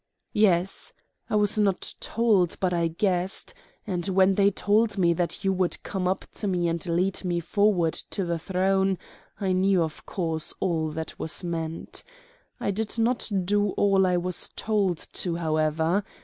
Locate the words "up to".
6.07-6.47